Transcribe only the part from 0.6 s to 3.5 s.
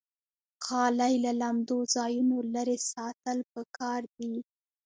غالۍ له لمدو ځایونو لرې ساتل